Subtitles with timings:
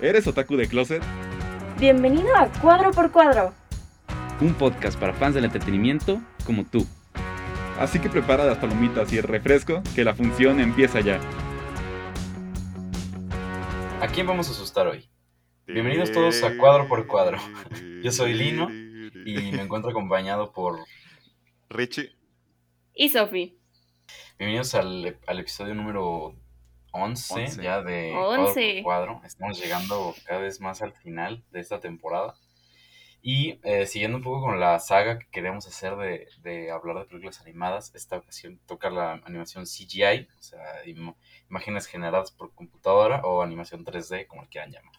[0.00, 1.02] ¿Eres otaku de closet?
[1.80, 3.52] Bienvenido a Cuadro por Cuadro.
[4.40, 6.86] Un podcast para fans del entretenimiento como tú.
[7.80, 11.18] Así que prepara las palomitas y el refresco, que la función empieza ya.
[14.00, 15.08] ¿A quién vamos a asustar hoy?
[15.66, 17.38] Bienvenidos todos a Cuadro por Cuadro.
[18.04, 20.78] Yo soy Lino y me encuentro acompañado por
[21.70, 22.14] Richie.
[22.94, 23.58] Y Sofi.
[24.38, 26.36] Bienvenidos al, al episodio número
[26.92, 27.62] 11, 11.
[27.62, 28.80] ya de 11.
[28.82, 29.20] Cuadro.
[29.24, 32.34] Estamos llegando cada vez más al final de esta temporada.
[33.20, 37.04] Y eh, siguiendo un poco con la saga que queremos hacer de, de hablar de
[37.06, 41.16] películas animadas, esta ocasión toca la animación CGI, o sea, im-
[41.50, 44.94] imágenes generadas por computadora o animación 3D, como le quieran llamar.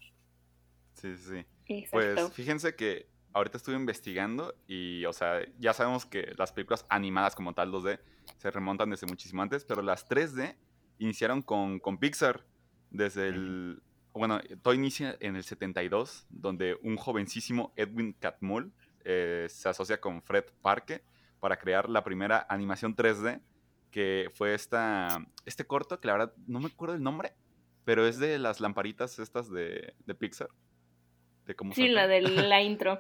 [0.96, 1.46] Sí, sí.
[1.68, 1.98] Exacto.
[1.98, 7.36] Pues fíjense que ahorita estuve investigando y, o sea, ya sabemos que las películas animadas
[7.36, 8.00] como tal 2D
[8.38, 10.56] se remontan desde muchísimo antes, pero las 3D
[11.00, 12.46] iniciaron con, con Pixar
[12.92, 13.82] desde el...
[14.14, 18.74] Bueno, todo inicia en el 72, donde un jovencísimo Edwin Catmull
[19.06, 21.04] eh, se asocia con Fred Parke
[21.40, 23.42] para crear la primera animación 3D,
[23.92, 27.34] que fue esta, este corto, que la verdad no me acuerdo el nombre,
[27.86, 30.50] pero es de las lamparitas estas de, de Pixar.
[31.46, 33.00] De cómo sí, la de la intro.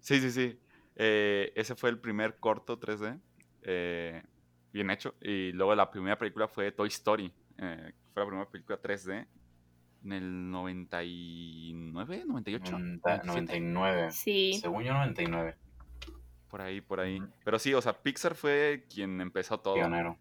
[0.00, 0.58] Sí, sí, sí.
[0.96, 3.20] Eh, ese fue el primer corto 3D.
[3.62, 4.22] eh,
[4.76, 5.14] bien hecho.
[5.20, 7.32] Y luego la primera película fue Toy Story.
[7.58, 9.26] eh, fue la primera película 3D.
[10.04, 12.70] En el 99, 98.
[12.78, 14.10] 90 97, 99.
[14.12, 14.54] Sí.
[14.60, 15.56] Según yo, 99.
[16.48, 17.20] Por ahí, por ahí.
[17.44, 19.74] Pero sí, o sea, Pixar fue quien empezó todo.
[19.74, 20.16] Pionero.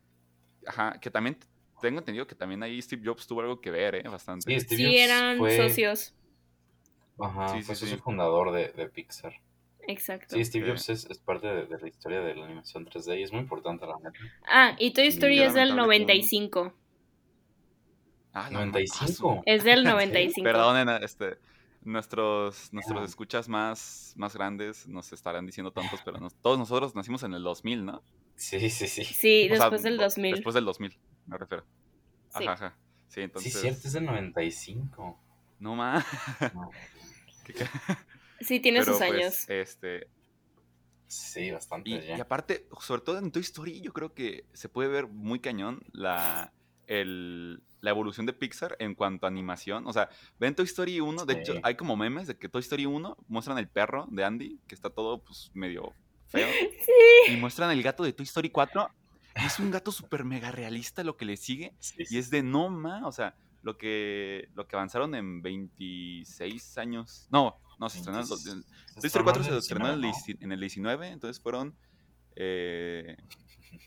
[0.65, 1.37] Ajá, que también
[1.81, 4.03] tengo entendido que también ahí Steve Jobs tuvo algo que ver, ¿eh?
[4.09, 4.51] Bastante.
[4.51, 6.15] Sí, Steve Sí, Jobs eran fue, socios.
[7.19, 7.85] Ajá, Sí, sí, fue sí.
[7.85, 9.33] socio fundador de, de Pixar.
[9.87, 10.35] Exacto.
[10.35, 10.69] Sí, Steve.
[10.69, 13.41] Jobs es, es parte de, de la historia de la animación 3D y es muy
[13.41, 14.11] importante la neta.
[14.47, 15.85] Ah, y Toy Story es del lamentable que no-
[16.63, 16.73] 95.
[18.33, 19.35] Ah, la 95.
[19.35, 19.91] ma- Es del serio?
[19.91, 20.43] 95.
[20.43, 21.37] Perdonen, este,
[21.83, 23.05] nuestros, nuestros Ah.
[23.05, 27.43] escuchas más, más grandes nos estarán diciendo tontos, pero nos- todos nosotros nacimos en el
[27.43, 28.01] 2000, ¿no?
[28.35, 29.03] Sí, sí, sí.
[29.05, 30.35] Sí, O sea, después del 2000.
[30.35, 30.97] Después del 2000,
[31.27, 31.63] me refiero.
[32.33, 32.47] Ajá, Sí.
[32.47, 32.77] ajá.
[33.07, 33.53] Sí, entonces.
[33.53, 35.17] Sí, cierto, es del 95.
[35.59, 36.03] No más.
[36.53, 36.69] No,
[38.45, 39.49] Sí, tiene sus pues, años.
[39.49, 40.07] este,
[41.07, 42.17] sí, bastante y, ya.
[42.17, 45.83] y aparte, sobre todo en Toy Story, yo creo que se puede ver muy cañón
[45.91, 46.53] la,
[46.87, 49.85] el- la evolución de Pixar en cuanto a animación.
[49.87, 51.39] O sea, ven Toy Story 1, de Sí.
[51.39, 54.73] hecho, hay como memes de que Toy Story 1 muestran el perro de Andy, que
[54.73, 55.93] está todo pues medio
[56.27, 56.47] feo.
[57.29, 58.89] Y muestran el gato de Toy Story 4.
[59.41, 61.73] y es un gato súper mega realista lo que le sigue.
[61.79, 62.17] Sí, Y sí.
[62.17, 67.27] es de no ma, o sea, lo que, lo que avanzaron en 26 años.
[67.31, 68.13] No, no, se Toy
[69.03, 71.75] Story 4 se estrenó en el, 19, en el 19, entonces fueron.
[72.35, 73.15] Eh,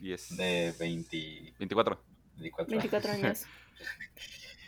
[0.01, 2.03] 10, De 20, 24.
[2.37, 2.71] 24.
[2.71, 3.45] 24 años.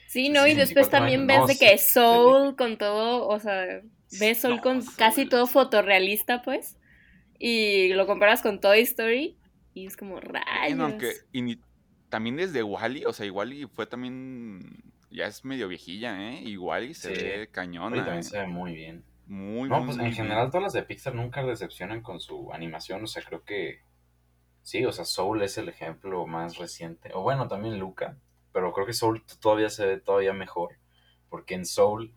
[0.07, 1.29] Sí, Sí, no, y después 24 también años.
[1.29, 1.91] ves No, de que sí.
[1.93, 3.81] Soul con todo, o sea,
[4.19, 4.97] ves Soul No, con Soul.
[4.97, 6.77] casi todo fotorrealista, pues.
[7.39, 9.37] Y lo comparas con Toy Story
[9.73, 10.45] y es como rayos.
[10.67, 11.61] Bueno, aunque y ni-
[12.09, 14.83] también desde Wally, o sea, Wally fue también.
[15.13, 16.43] Ya es medio viejilla, ¿eh?
[16.45, 17.23] Y Wally se Sí.
[17.23, 17.97] ve cañona.
[17.97, 18.23] también ¿eh?
[18.25, 19.05] se ve muy bien.
[19.31, 20.13] Muy, No, muy, pues muy en bien.
[20.13, 23.05] general todas las de Pixar nunca decepcionan con su animación.
[23.05, 23.81] O sea, creo que
[24.63, 27.13] sí, o sea, Soul es el ejemplo más reciente.
[27.15, 28.19] O bueno, también Luca.
[28.53, 30.79] Pero creo que Soul todavía se ve todavía mejor.
[31.31, 32.15] Porque en Soul,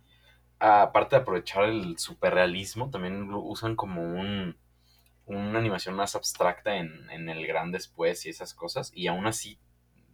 [0.59, 4.57] aparte de aprovechar el superrealismo, también lo usan como un
[5.25, 8.91] una animación más abstracta en, en el gran después y esas cosas.
[8.95, 9.59] Y aún así,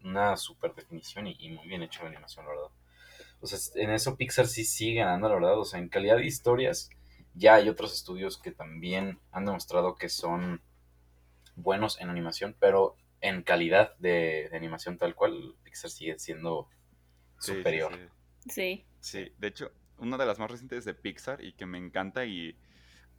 [0.04, 2.70] una super definición y, y muy bien hecho la animación, la verdad.
[3.42, 5.60] O sea, en eso Pixar sí sigue ganando, la verdad.
[5.60, 6.90] O sea, en calidad de historias,
[7.34, 10.62] ya hay otros estudios que también han demostrado que son
[11.56, 16.68] buenos en animación, pero en calidad de, de animación tal cual, Pixar sigue siendo
[17.40, 17.94] Sí, superior.
[17.94, 18.00] sí.
[18.50, 18.86] Sí.
[19.02, 22.58] Sí, de hecho, una de las más recientes de Pixar y que me encanta y...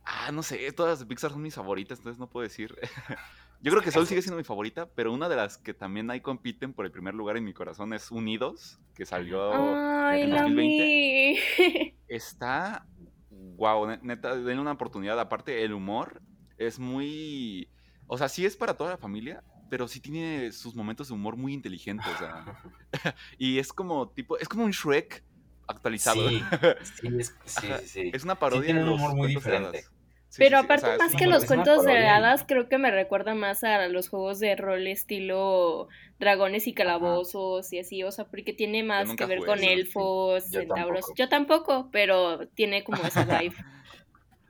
[0.04, 2.74] Ah, no sé, todas las de Pixar son mis favoritas, entonces no puedo decir.
[3.62, 6.20] Yo creo que Soul sigue siendo mi favorita, pero una de las que también ahí
[6.20, 10.42] compiten por el primer lugar en mi corazón es Unidos, que salió Ay, en la
[10.42, 10.84] 2020.
[10.84, 11.94] vi.
[12.08, 12.86] Está...
[13.30, 15.20] Wow, neta, denle una oportunidad.
[15.20, 16.22] Aparte, el humor
[16.56, 17.68] es muy...
[18.06, 21.36] O sea, sí es para toda la familia, pero sí tiene sus momentos de humor
[21.36, 22.06] muy inteligentes.
[22.06, 22.44] O sea,
[23.38, 25.22] y es como tipo, es como un Shrek
[25.68, 26.28] actualizado.
[26.28, 26.42] Sí,
[26.82, 28.10] sí, es, sí, sí, sí.
[28.12, 29.84] Es una parodia tiene de un humor muy diferente.
[30.30, 32.78] Sí, Pero sí, sí, o aparte, sea, más que los cuentos de hadas, creo que
[32.78, 35.88] me recuerda más a los juegos de rol estilo
[36.20, 39.66] dragones y calabozos y así, o sea, porque tiene más que ver jugué con eso,
[39.66, 39.68] sí.
[39.68, 41.00] elfos, Yo centauros.
[41.00, 41.14] tampoco.
[41.16, 43.56] Yo tampoco, pero tiene como esa vibe.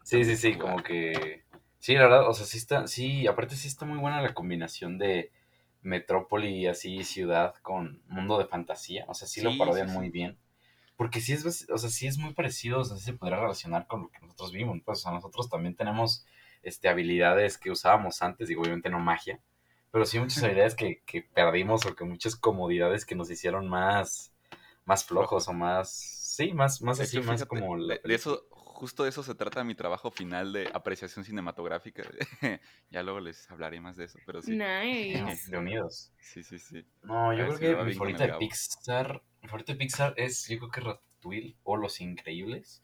[0.02, 1.44] Sí, sí, sí, como que...
[1.78, 4.98] Sí, la verdad, o sea, sí está, sí, aparte sí está muy buena la combinación
[4.98, 5.32] de
[5.82, 9.98] metrópoli, así, ciudad, con mundo de fantasía, o sea, sí, lo parodian sí, sí.
[9.98, 10.38] muy bien.
[11.00, 13.86] Porque sí es, o sea, sí es muy parecido, o sea, sí se podría relacionar
[13.86, 16.26] con lo que nosotros vimos, pues, o sea, nosotros también tenemos,
[16.62, 19.40] este, habilidades que usábamos antes, digo, obviamente no magia,
[19.90, 24.34] pero sí muchas habilidades que, que perdimos o que muchas comodidades que nos hicieron más,
[24.84, 27.78] más flojos o más, sí, más, más así, más como...
[27.78, 32.02] la de, eso, justo de eso se trata mi trabajo final de apreciación cinematográfica.
[32.90, 34.52] ya luego les hablaré más de eso, pero sí.
[34.54, 35.50] Nice.
[35.50, 36.12] de Unidos.
[36.20, 36.84] Sí, sí, sí.
[37.04, 38.40] No, A yo ver creo que mi favorita de Gabo.
[38.40, 42.82] Pixar, mi favorita de Pixar es, yo creo que Ratatouille o Los Increíbles,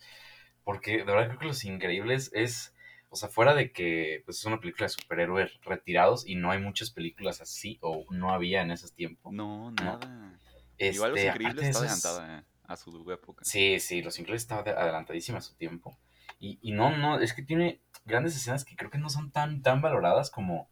[0.64, 2.74] porque de verdad creo que Los Increíbles es,
[3.10, 6.60] o sea, fuera de que pues, es una película de superhéroes retirados y no hay
[6.60, 9.32] muchas películas así o no había en esos tiempos.
[9.32, 10.38] No, nada.
[10.78, 13.44] Este, Igual Los aparte Increíbles está eso es- adelantada eh, a su época.
[13.44, 15.96] Sí, sí, Los Increíbles estaba de- adelantadísima a su tiempo.
[16.38, 19.62] Y, y no, no, es que tiene grandes escenas que creo que no son tan,
[19.62, 20.68] tan valoradas como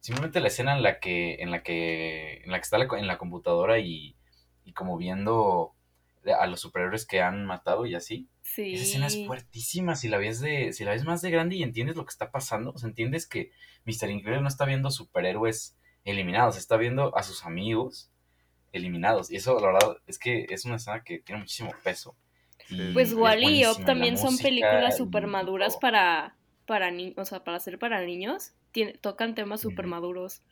[0.00, 3.06] simplemente la escena en la que, en la que, en la que está la en
[3.06, 4.14] la computadora y,
[4.66, 5.72] y como viendo
[6.38, 8.28] a los superhéroes que han matado y así.
[8.42, 8.74] Sí.
[8.74, 11.62] Esa escena es fuertísima si la ves de, si la ves más de grande y
[11.62, 13.50] entiendes lo que está pasando, o sea, entiendes que
[13.84, 14.10] Mr.
[14.10, 18.10] Increíble no está viendo superhéroes eliminados, está viendo a sus amigos
[18.72, 19.30] eliminados.
[19.30, 22.16] Y eso, la verdad, es que es una escena que tiene muchísimo peso.
[22.68, 26.36] Y Pues es Wally y Up también son películas super maduras para,
[26.66, 28.52] para niños, o sea, para ser para niños.
[28.72, 30.42] Tiene- tocan temas super maduros.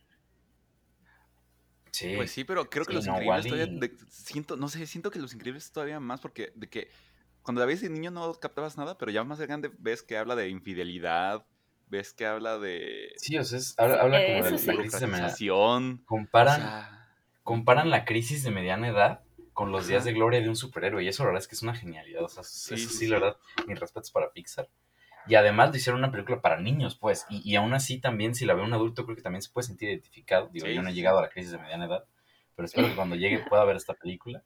[1.94, 3.66] Sí, Pues sí, pero creo que Sí, Los no, Increíbles todavía...
[3.66, 6.90] de- siento, no sé, siento que Los Increíbles todavía más porque de que
[7.42, 10.16] cuando la ves de niño no captabas nada, pero ya más de grande ves que
[10.16, 11.46] habla de infidelidad,
[11.86, 14.66] ves que habla de Sí, o sea, es- habla, habla como eso de sí.
[14.66, 15.36] la crisis de mediana o
[16.06, 17.08] Comparan, sea,
[17.44, 19.20] comparan la crisis de mediana edad
[19.52, 21.04] con los días de gloria de un superhéroe.
[21.04, 22.24] Y eso, la verdad, es que es una genialidad.
[22.24, 23.06] O sea, Sí, eso sí.
[23.06, 23.36] la verdad,
[23.68, 24.68] mis respetos para Pixar.
[25.26, 27.26] Y además de hicieron una película para niños, pues.
[27.30, 29.66] Y, y aún así, también, si la ve un adulto, creo que también se puede
[29.66, 30.48] sentir identificado.
[30.52, 31.00] Digo, Sí, yo no he sí, sí.
[31.00, 32.04] llegado a la crisis de mediana edad,
[32.54, 34.42] pero espero que cuando llegue pueda ver esta película.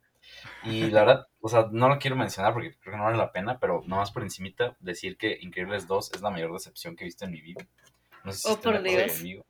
[0.65, 3.33] Y la verdad, o sea, no lo quiero mencionar porque creo que no vale la
[3.33, 7.07] pena, pero nomás por encimita decir que Increíbles 2 es la mayor decepción que he
[7.07, 7.67] visto en mi vida.
[8.25, 9.13] No sé si Oh, por Dios.
[9.15, 9.47] conmigo.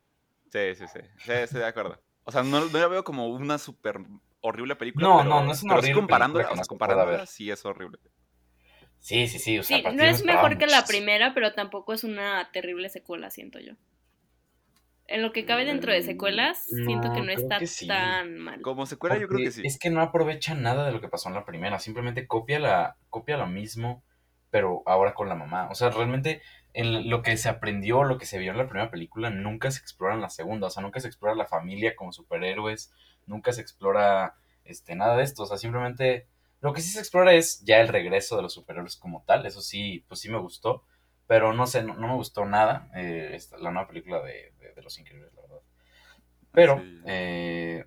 [0.53, 2.01] sí, sí, sí, sí, estoy de acuerdo.
[2.25, 3.99] O sea, no, no la veo como una súper
[4.41, 5.09] horrible película.
[5.09, 7.11] No, pero, no, no es una pero sí horrible comparándola, película que o sea, comparándola,
[7.19, 7.27] ver.
[7.27, 7.99] sí es horrible.
[9.01, 9.59] Sí, sí, sí.
[9.59, 12.89] O sea, Sí, aparte no es mejor que la primera, pero tampoco es una terrible
[12.89, 13.75] secuela, siento yo.
[15.07, 17.87] En lo que cabe dentro de secuelas, siento que No, está que sí.
[17.87, 18.61] tan mal.
[18.61, 19.63] Como secuela yo creo que sí.
[19.65, 21.79] Es que no aprovecha nada de lo que pasó en la primera.
[21.79, 24.05] Simplemente copia, la, copia lo mismo,
[24.51, 25.69] pero ahora con la mamá.
[25.71, 26.43] O sea, realmente
[26.75, 29.81] en lo que se aprendió, lo que se vio en la primera película, nunca se
[29.81, 30.67] explora en la segunda.
[30.67, 32.93] O sea, nunca se explora la familia como superhéroes.
[33.25, 34.35] Nunca se explora
[34.65, 35.45] este, nada de esto.
[35.45, 36.27] O sea, simplemente
[36.61, 39.47] lo que sí se explora es ya el regreso de los superhéroes como tal.
[39.47, 40.85] Eso sí, pues sí me gustó.
[41.27, 44.73] Pero no sé, no, no me gustó nada eh, esta- la nueva película de, de-
[44.75, 45.61] de Los Increíbles, la verdad.
[46.53, 47.01] Pero, Sí.
[47.07, 47.85] eh,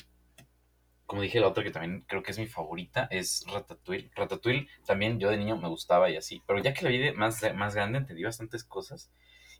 [1.06, 4.12] como dije, la otra que también creo que es mi favorita es Ratatouille.
[4.16, 7.12] Ratatouille también yo de niño me gustaba y así, pero ya que la vi de
[7.14, 9.12] más, más grande entendí bastantes cosas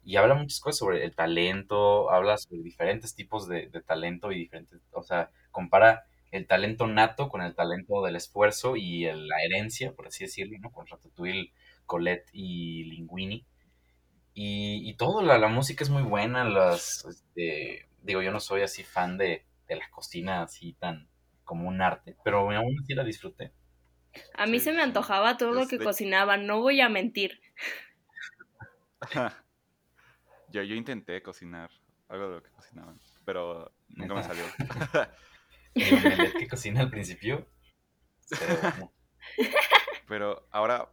[0.04, 4.38] y habla muchas cosas sobre el talento, habla sobre diferentes tipos de, de talento y
[4.40, 9.38] diferentes, o sea, compara el talento nato con el talento del esfuerzo y el- la
[9.44, 10.72] herencia, por así decirlo, ¿no?
[10.72, 11.54] Con Ratatouille,
[11.86, 13.46] Colette y Linguini.
[14.34, 18.62] Y, y todo, la, la música es muy buena, las, este, digo, yo no soy
[18.62, 21.10] así fan de, de la cocina así tan
[21.44, 23.52] como un arte, pero aún así la disfruté.
[24.34, 27.40] A mí Sí, se me antojaba todo lo que de- cocinaba, no voy a mentir.
[30.50, 31.70] yo, yo intenté cocinar
[32.10, 34.44] algo de lo que cocinaban, pero nunca me salió.
[35.76, 37.48] El omelette que cocina al principio,
[40.08, 40.90] pero ahora,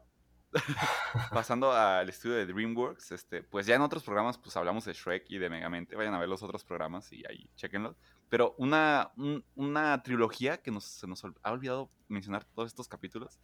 [1.32, 5.25] pasando al estudio de DreamWorks, este, pues ya en otros programas pues hablamos de Shrek
[5.30, 5.97] y de Megamente.
[5.97, 7.97] Vayan a ver los otros programas y ahí chequenlos.
[8.28, 13.38] Pero una, un- una trilogía que nos, se nos ha olvidado mencionar todos estos capítulos,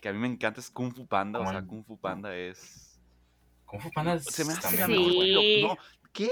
[0.00, 1.40] que a mí me encanta, es Kung Fu Panda.
[1.40, 3.00] O ¿Cómo sea, Kung Fu Panda es...
[3.66, 4.92] Kung Fu Panda Se me hace la Sí.
[4.92, 5.76] mejor.
[5.76, 5.82] No,
[6.12, 6.30] ¿qué?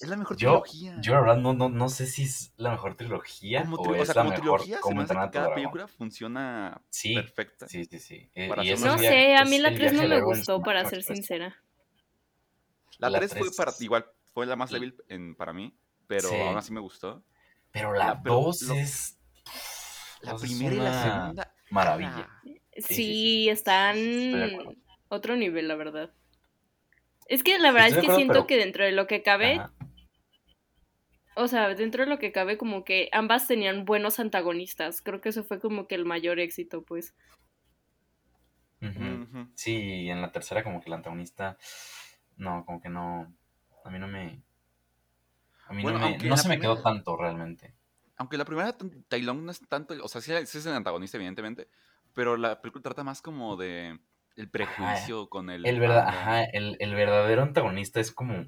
[0.00, 0.96] Es la mejor Yo, trilogía.
[1.00, 3.98] yo la verdad no, no, no sé si es la mejor trilogía como, o tri-
[3.98, 6.80] o es sea, la como mejor trilogía, se como me hace que cada película funciona
[6.90, 7.68] Sí, perfecta.
[7.68, 8.30] sí, sí, sí.
[8.34, 10.08] Eh, Para y hacer es una- No sé, a es mí la el 3 no
[10.08, 11.56] me en gustó, para ser sincera.
[12.98, 14.74] La La 3 fue para, igual fue la más Sí.
[14.74, 16.34] débil en, para mí, pero Sí.
[16.40, 17.24] aún así me gustó.
[17.72, 19.18] Pero la La- pero 2 lo- es...
[20.20, 21.54] La sea, es primera y la una segunda.
[21.70, 22.28] Maravilla.
[22.44, 23.48] Sí, Sí, Sí, sí, sí.
[23.50, 23.96] están
[25.08, 26.10] otro nivel, la verdad.
[27.26, 29.22] Es que la verdad Estoy es que acuerdo, siento pero- que dentro de lo que
[29.22, 29.72] cabe, Ajá.
[31.36, 35.00] o sea, dentro de lo que cabe, como que ambas tenían buenos antagonistas.
[35.02, 37.14] Creo que eso fue como que el mayor éxito, pues.
[38.80, 39.48] Ujú.
[39.54, 41.56] Sí, en la tercera como que el antagonista,
[42.36, 43.32] no, como que no,
[43.84, 44.42] a mí no me,
[45.68, 47.74] a mí Bueno, no, me, no se me quedó tanto realmente.
[48.16, 50.74] Aunque la primera, t- Tai Lung no es tanto, o sea, sí, sí es el
[50.74, 51.68] antagonista, evidentemente,
[52.12, 53.98] pero la película trata más como de
[54.36, 55.66] el prejuicio con el...
[55.66, 58.46] El verdad, ajá, el, el verdadero antagonista es como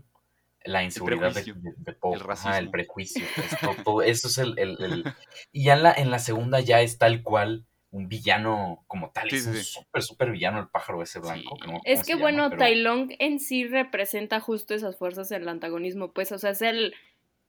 [0.65, 2.55] la inseguridad de, de, de Poe, el ajá, racismo.
[2.57, 5.05] el prejuicio, es todo- todo- eso es el, el- el-
[5.53, 9.29] y ya en la, en la segunda ya es tal cual un villano como tal,
[9.31, 9.63] Sí, es sí, un sí.
[9.65, 11.57] súper, súper villano el pájaro ese blanco.
[11.63, 11.71] Sí.
[11.71, 15.49] no Es que bueno, pero- Tai Lung en sí representa justo esas fuerzas en el
[15.49, 16.95] antagonismo, pues, o sea, es el,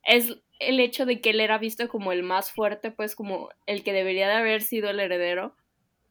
[0.04, 3.84] es el hecho de que él era visto como el más fuerte, pues, como el
[3.84, 5.56] que debería de haber sido el heredero,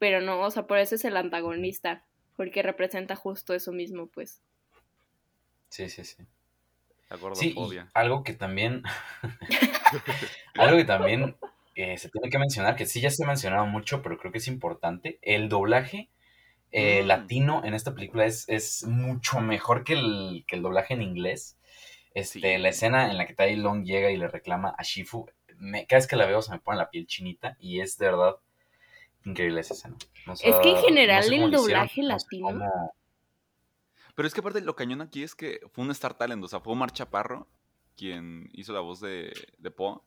[0.00, 2.04] pero no, o sea, por eso es el antagonista,
[2.36, 4.42] porque representa justo eso mismo, pues.
[5.68, 6.26] Sí, sí, sí.
[7.34, 8.82] Sí, y algo que también.
[10.54, 11.36] algo que también
[11.74, 14.38] eh, se tiene que mencionar, que sí ya se ha mencionado mucho, pero creo que
[14.38, 15.18] es importante.
[15.22, 16.08] El doblaje
[16.72, 17.06] eh, Mm.
[17.06, 21.56] latino en esta película es, es mucho mejor que el, que el doblaje en inglés.
[22.14, 22.58] Este, Sí.
[22.58, 25.26] La escena en la que Tai Long llega y le reclama a Shifu,
[25.58, 28.06] me, cada vez que la veo se me pone la piel chinita y es de
[28.06, 28.36] verdad
[29.24, 29.96] increíble esa escena.
[30.26, 32.94] O Es que en general no sé el hicieron, doblaje no sé latino- cómo-
[34.14, 36.60] Pero es que aparte lo cañón aquí es que fue un Star Talent, o sea,
[36.60, 37.48] fue Omar Chaparro
[37.96, 39.98] quien hizo la voz de, de Poe.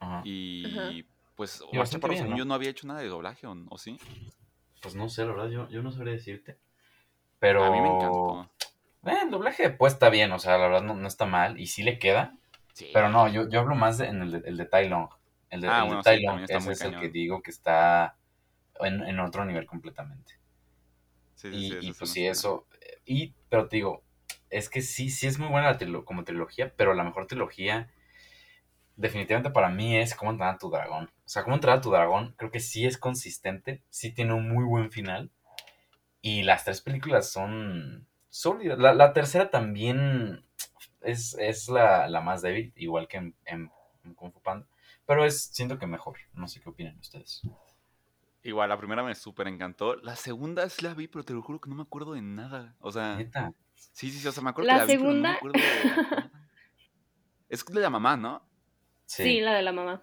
[0.00, 0.22] Ajá.
[0.24, 0.90] Y Ajá.
[1.36, 2.38] pues Omar Chaparro, bien, según ¿no?
[2.38, 3.98] yo, no había hecho nada de doblaje, ¿o, o sí?
[4.80, 6.58] Pues no sé, la verdad, yo, yo no sabría decirte.
[7.38, 7.64] Pero.
[7.64, 8.50] A mí me encantó.
[9.04, 11.66] Eh, el doblaje pues está bien, o sea, la verdad no, no está mal y
[11.66, 12.36] sí le queda.
[12.72, 12.90] Sí.
[12.92, 15.08] Pero no, yo, yo hablo más de- en el de, el de Tai Long.
[15.50, 17.50] El de, Ah, el de bueno, Tai sí, Long, ese es el que digo que
[17.50, 18.16] está
[18.80, 20.34] en, en otro nivel completamente.
[21.34, 22.66] Sí, sí, y sí, y, eso pues sí, eso.
[23.04, 24.02] Y, pero te digo,
[24.50, 27.90] es que sí, sí es muy buena la como trilogía, pero la mejor trilogía
[28.96, 31.06] definitivamente para mí es Cómo entrenar a tu dragón.
[31.06, 34.48] O sea, Cómo entrenar a tu dragón creo que sí es consistente, sí tiene un
[34.48, 35.30] muy buen final.
[36.20, 38.78] Y las tres películas son sólidas.
[38.78, 40.44] La, la tercera también
[41.00, 43.70] es, es la, la más débil, igual que en, en,
[44.04, 44.66] en Kung Fu Panda.
[45.04, 46.16] Pero es, siento que mejor.
[46.34, 47.42] No sé qué opinan ustedes.
[48.44, 49.96] Igual, la primera me súper encantó.
[49.96, 52.74] La segunda sí la vi, pero te lo juro que no me acuerdo de nada.
[52.80, 53.52] O sea, Neta.
[53.74, 55.32] sí, sí, sí, o sea, me acuerdo La que la vi, pero no me segunda-
[55.34, 56.30] acuerdo de nada.
[57.48, 58.48] Es de la mamá, ¿no?
[59.04, 59.40] Sí.
[59.40, 60.02] la de la mamá.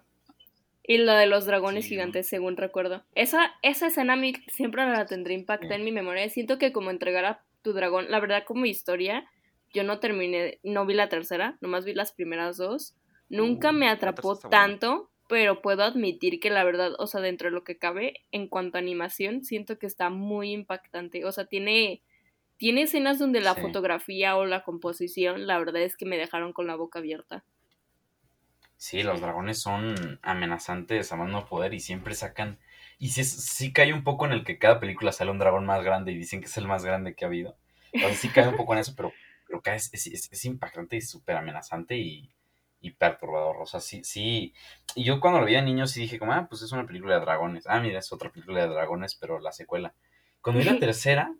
[0.84, 3.04] Y la de los dragones Sí, gigantes, según recuerdo.
[3.14, 5.80] Esa, esa escena a mí siempre la tendré impactada Sí.
[5.80, 6.28] en mi memoria.
[6.30, 9.28] Siento que como entregar a tu dragón, la verdad como historia,
[9.74, 12.94] yo no terminé, no vi la tercera, nomás vi las primeras dos.
[13.28, 17.54] Nunca Uh, me atrapó tanto, pero puedo admitir que la verdad, o sea, dentro de
[17.54, 21.24] lo que cabe, en cuanto a animación, siento que está muy impactante.
[21.24, 22.02] O sea, tiene,
[22.58, 23.60] tiene escenas donde la Sí.
[23.62, 27.44] fotografía o la composición, la verdad es que me dejaron con la boca abierta.
[28.76, 32.58] Sí, los dragones son amenazantes a más no poder y siempre sacan.
[32.98, 35.84] Y sí, sí cae un poco en el que cada película sale un dragón más
[35.84, 37.56] grande y dicen que es el más grande que ha habido.
[38.00, 39.12] O sea, sí cae un poco en eso, pero,
[39.46, 42.30] pero cae- es, es- es impactante y súper amenazante y,
[42.80, 43.56] y perturbador.
[43.60, 44.54] O sea, sí, sí.
[44.94, 47.14] Y yo cuando lo vi de niño sí dije como, ah, pues es una película
[47.14, 47.66] de dragones.
[47.66, 49.94] Ah, mira, es otra película de dragones, pero la secuela.
[50.42, 51.32] Cuando vi la tercera,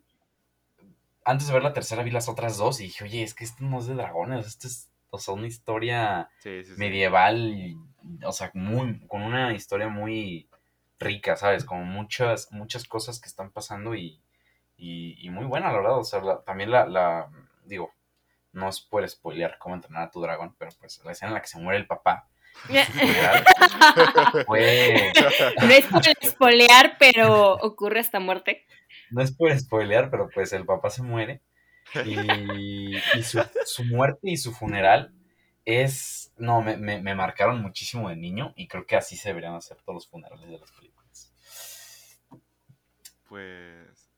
[1.24, 3.64] antes de ver la tercera vi las otras dos y dije, oye, es que esto
[3.64, 6.78] no es de dragones, esto es, o sea, una historia Sí, sí, sí.
[6.78, 7.76] medieval,
[8.24, 10.48] o sea, muy, con una historia muy
[10.98, 11.64] rica, ¿sabes?
[11.64, 14.20] Como muchas, muchas cosas que están pasando y,
[14.76, 15.98] y, y muy buena, la verdad.
[15.98, 17.30] O sea, la- también la, la,
[17.64, 17.92] digo,
[18.52, 21.42] no es por spoilear cómo entrenar a tu dragón, pero pues la escena en la
[21.42, 22.28] que se muere el papá,
[24.46, 25.12] fue,
[25.62, 28.66] No es por espolear, pero ocurre esta muerte.
[29.10, 31.42] no es por spoilear, pero pues el papá se muere
[32.04, 35.14] y, y su, su muerte y su funeral
[35.64, 39.54] es, no, me, me, me marcaron muchísimo de niño y creo que así se deberían
[39.54, 41.32] hacer todos los funerales de las películas.
[43.28, 44.10] Pues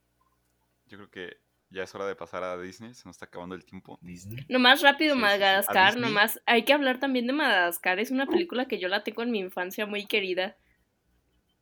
[0.86, 1.36] yo creo que
[1.72, 3.98] ya es hora de pasar a Disney, se nos está acabando el tiempo.
[4.02, 4.44] Disney.
[4.48, 8.78] Nomás rápido, Sí, Madagascar, nomás hay que hablar también de Madagascar, es una película que
[8.78, 10.56] yo la tengo en mi infancia muy querida.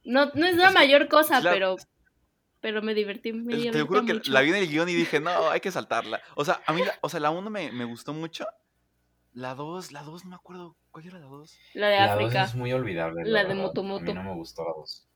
[0.05, 1.77] No, no es la Es mayor cosa, la- pero,
[2.61, 4.33] pero me divertí, me divertí Te juro que mucho.
[4.33, 6.21] la vi en el guion y dije, no, hay que saltarla.
[6.37, 8.47] O sea, a mí, la, o sea, la 1 me, me gustó mucho.
[9.33, 10.77] La 2, la 2 no me acuerdo.
[10.91, 11.57] ¿Cuál era la 2?
[11.75, 12.45] La de La 2 África.
[12.45, 13.23] es muy olvidable.
[13.25, 13.63] La de verdad.
[13.63, 15.07] Moto A mí no me gustó la 2.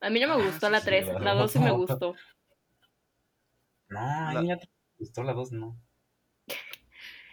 [0.00, 1.58] A mí no me Ah, gustó sí, la sí, 3, la de la 2 sí
[1.60, 2.16] me gustó.
[3.92, 4.62] No, a La- mí ya me
[4.98, 5.76] gustó la 2, no.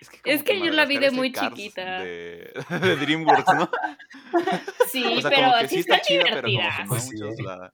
[0.02, 2.00] Es que, Es que yo la vi de muy Cars chiquita.
[2.02, 3.70] De, de DreamWorks, ¿no?
[4.92, 6.88] Sí, o sea, pero sí están está chida, pero como que divertidas.
[6.88, 7.12] no Sí.
[7.16, 7.74] muchos la...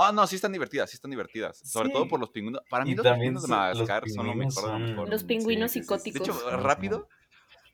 [0.00, 1.58] Ah, no, sí están divertidas, sí están divertidas.
[1.58, 2.62] Sobre todo por los pingüinos.
[2.70, 5.10] Para mí Y los pingüinos de Madagascar son lo mejor son-.
[5.10, 6.26] Los pingüinos sí, psicóticos.
[6.26, 7.08] De hecho, rápido,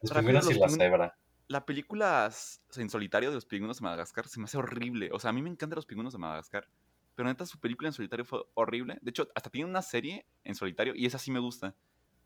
[0.00, 1.18] Los rápido, pingüinos y la cebra.
[1.48, 2.30] la película
[2.76, 5.10] en solitario de los pingüinos de Madagascar se me hace horrible.
[5.12, 6.66] O sea, a mí me encantan los pingüinos de Madagascar.
[7.14, 8.98] Pero neta, su película en solitario fue horrible.
[9.00, 11.74] De hecho, hasta tiene una serie en solitario y esa sí me gusta.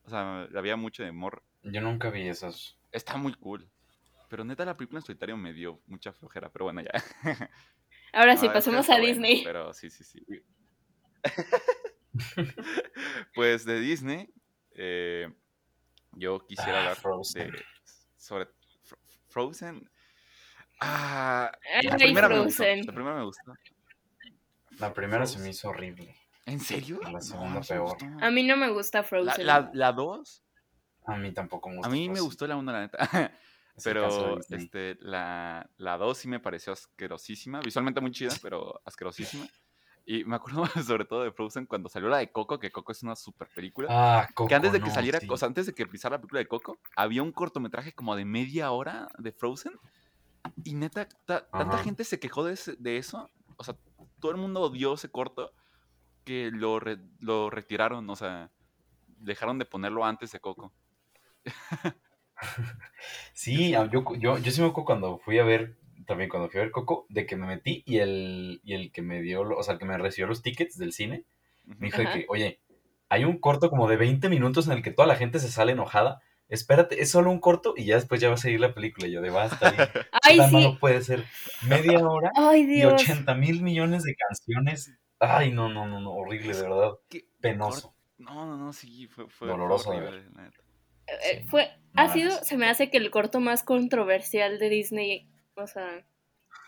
[0.04, 1.42] O sea, había mucho de amor.
[1.62, 2.78] Yo nunca vi esos.
[2.92, 3.68] Está muy cool.
[4.30, 6.50] Pero neta, la película en solitario me dio mucha flojera.
[6.50, 7.02] Pero bueno, ya.
[8.12, 9.42] Ahora No, sí, pasemos a Disney.
[9.45, 10.25] pero sí, sí, sí.
[13.35, 14.30] pues de Disney,
[14.75, 15.28] eh,
[16.12, 17.52] yo quisiera Ah, hablar Frozen.
[17.52, 17.64] de,
[18.16, 19.90] sobre Fro- Frozen.
[20.80, 21.50] Ah,
[21.83, 22.62] la primera me gustó.
[22.62, 22.87] Frozen.
[22.87, 23.52] La primera me gustó.
[24.78, 26.14] La primera se me hizo horrible.
[26.47, 26.99] ¿En serio?
[27.02, 27.90] La No, segunda no peor.
[27.90, 28.06] gustó.
[28.25, 29.47] A mí no me gusta La, Frozen.
[29.47, 30.42] la, la dos,
[31.06, 31.88] A mí tampoco me gusta.
[31.88, 32.99] a mí me gustó la una, la neta.
[33.76, 37.61] Es Pero este, la, la 2 sí me pareció asquerosísima.
[37.61, 39.47] Visualmente muy chida, pero asquerosísima.
[40.04, 43.04] Y me acuerdo sobre todo de Frozen cuando salió la de Coco, que Coco es
[43.04, 43.87] una super película.
[43.88, 45.28] Ah, Coco, que antes de que no, saliera, sí.
[45.30, 48.25] o sea, antes de que pisara la película de Coco, había un cortometraje como de
[48.25, 49.75] media hora de Frozen.
[50.64, 53.30] Y neta, ta- tanta gente se quejó de, ese- de eso.
[53.58, 53.76] O sea,
[54.20, 55.52] todo el mundo odió ese corto
[56.25, 58.08] que lo, re- lo retiraron.
[58.10, 58.52] O sea,
[59.06, 60.72] dejaron de ponerlo antes de Coco.
[63.32, 66.60] Sí, a- yo, yo, yo sí me acuerdo cuando fui a ver, también cuando fui
[66.60, 69.58] a ver Coco, de que me metí y el, y el que me dio, lo-
[69.58, 71.25] o sea, el que me recibió los tickets del cine,
[71.78, 72.60] me dijo de que, oye,
[73.08, 75.72] hay un corto como de 20 minutos en el que toda la gente se sale
[75.72, 76.20] enojada.
[76.48, 79.06] Espérate, es solo un corto y ya después ya va a seguir la película.
[79.06, 79.72] Y yo de basta.
[80.22, 80.54] Ay, tan sí.
[80.56, 81.24] malo puede ser.
[81.66, 83.02] Media hora Ay, y Dios.
[83.02, 84.92] 80 mil millones de canciones.
[85.18, 86.92] Ay, no, no, no, no, horrible, de verdad.
[87.08, 87.94] ¿Qué Penoso.
[88.18, 90.62] No, no, no, sí, fue, fue Doloroso de neta.
[91.06, 91.48] Eh, Sí.
[91.48, 95.66] Fue, No, ha sido, se me hace que el corto más controversial de Disney, o
[95.66, 96.06] sea,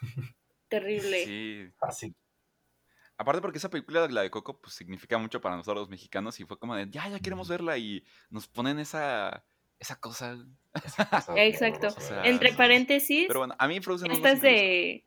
[0.68, 1.25] terrible.
[1.25, 1.68] Sí.
[1.78, 2.14] Fácil.
[3.18, 6.44] Aparte porque esa película, la de Coco, pues significa mucho para nosotros los mexicanos y
[6.44, 9.45] fue como de, ya, ya queremos verla y nos ponen esa,
[9.80, 10.38] esa cosa.
[10.84, 11.88] Esa cosa Exacto.
[11.88, 12.23] O sea.
[12.25, 15.04] Entre paréntesis, Pero bueno, a mí Frozen no, esta no es de...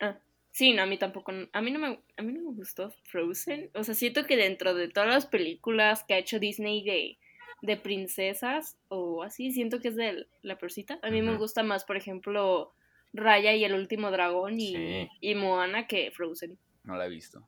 [0.00, 0.18] Ah,
[0.50, 1.32] sí, no, a mí tampoco.
[1.52, 3.70] A mí no me, a mí no me gustó Frozen.
[3.74, 7.18] O sea, siento que dentro de todas las películas que ha hecho Disney de,
[7.62, 10.98] de princesas o así, siento que es de la peorcita.
[11.02, 12.74] A mí me gusta más, por ejemplo,
[13.12, 15.08] Raya y el último dragón y, Sí.
[15.20, 16.58] y Moana que Frozen.
[16.82, 17.46] No la he visto.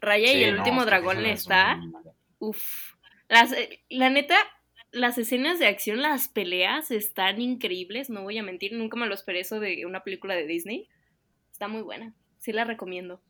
[0.00, 1.80] Raya y el no, último dragón está...
[2.38, 2.94] Uf.
[3.28, 4.36] Las, eh, la neta,
[4.92, 9.14] las escenas de acción, las peleas están increíbles, no voy a mentir, nunca me lo
[9.14, 10.88] esperé eso de una película de Disney.
[11.52, 13.20] Está muy buena, sí la recomiendo.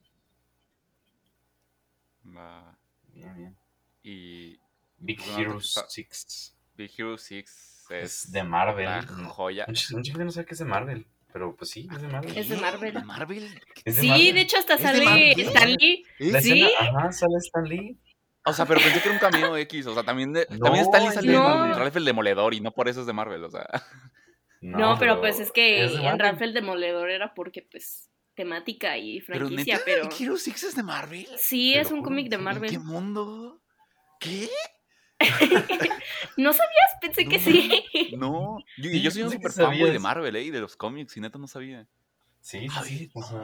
[2.25, 2.77] Va.
[3.13, 3.57] Bien, bien.
[4.03, 4.59] Y
[4.99, 8.85] Big Pues, Hero está- 6 Big Hero 6 es, es de Marvel.
[8.87, 9.65] la joya.
[9.69, 12.39] Mucha, mucha gente no sabe que es de Marvel, pero pues sí, es de Marvel.
[12.39, 12.57] Es de.
[12.57, 12.95] Marvel.
[12.95, 13.61] ¿De Marvel?
[13.85, 14.35] Es de sí, Marvel.
[14.35, 15.33] de hecho hasta ¿Es de sale?
[15.33, 16.05] Stan Lee.
[16.19, 16.63] La ¿Sí?
[16.63, 17.99] escena, ajá, sale Stan Lee.
[18.45, 19.87] O sea, pero pensé que era un cameo X.
[19.87, 21.75] O sea, también, de, No, también Stan Lee es sale de en.
[21.75, 23.45] Ralph el Demoledor y no por eso es de Marvel.
[23.45, 23.67] O sea,
[24.61, 26.19] No, pero, pues es que es en.
[26.19, 30.09] Ralph el Demoledor era porque pues temática y pero franquicia, neta, pero...
[30.09, 31.29] Big Hero 6 es de Marvel.
[31.37, 32.41] Sí, es un cómic de sí.
[32.41, 32.71] ¿En Marvel.
[32.71, 33.61] qué mundo?
[34.19, 34.49] ¿Qué?
[36.39, 36.97] ¿No sabías?
[37.03, 38.17] Pensé que No, sí.
[38.17, 39.99] No, yo, yo soy un super fanboy de.
[39.99, 40.45] Marvel, ¿eh?
[40.45, 41.87] Y de los cómics, y neta no sabía.
[42.41, 42.99] Sí, sí, A sí.
[42.99, 43.39] ver, o sea,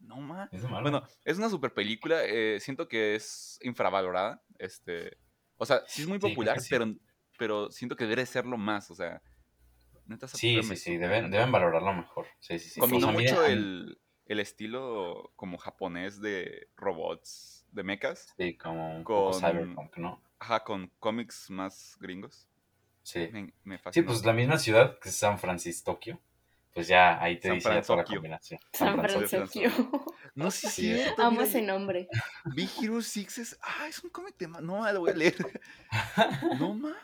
[0.00, 0.62] no, no es.
[0.68, 2.22] Bueno, es una super película.
[2.24, 4.42] eh, siento que es infravalorada.
[4.58, 5.16] Este,
[5.56, 6.68] o sea, sí es muy popular, sí.
[6.70, 6.94] pero,
[7.38, 8.90] pero siento que debe serlo más.
[8.90, 9.22] O sea,
[10.06, 12.26] neta sí, sí, sí, deben, deben valorarlo mejor.
[12.40, 12.80] Sí, sí, sí.
[12.80, 18.56] Combinó O sea, mira, mucho el, el estilo como japonés de robots, de mechas, Sí,
[18.56, 20.22] como un con- cyberpunk, ¿no?
[20.38, 22.48] ajá, con cómics más gringos.
[23.02, 23.28] Sí.
[23.32, 26.20] Me, me Sí, pues la misma ciudad que es San Francisco, Tokio.
[26.74, 28.58] Pues ya ahí te San dice ya toda la combinación.
[28.72, 29.36] San Francisco.
[29.46, 30.14] Francisco.
[30.34, 31.02] No, sí, Sí, sí.
[31.18, 32.08] Amo ese nombre.
[32.54, 33.58] Big Hero 6 es.
[33.62, 34.48] Ah, es un cómic de.
[34.48, 35.36] No, lo voy a leer.
[36.58, 36.96] no más.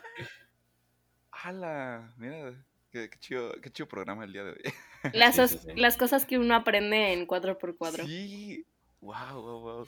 [1.31, 2.11] ¡Hala!
[2.17, 2.51] Mira,
[2.91, 4.73] qué, qué chido, qué chido programa el día de hoy.
[5.13, 5.71] Las, Sí, os- sí, sí.
[5.75, 8.05] las cosas que uno aprende en 4x4.
[8.05, 8.65] Sí.
[9.01, 9.87] Wow, wow, wow.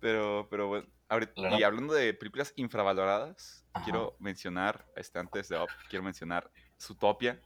[0.00, 0.86] pero, pero bueno.
[1.08, 3.84] Ahorita- y hablando de películas infravaloradas, Ajá.
[3.84, 7.40] quiero mencionar, este, antes de Up, quiero mencionar Zootopia.